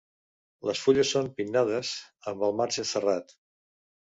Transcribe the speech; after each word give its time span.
Les 0.69 0.81
fulles 0.85 1.11
són 1.17 1.29
pinnades 1.41 1.91
amb 2.33 2.49
el 2.49 2.59
marge 2.63 2.87
serrat. 2.93 3.37